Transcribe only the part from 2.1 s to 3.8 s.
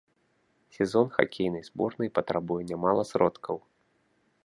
патрабуе нямала сродкаў.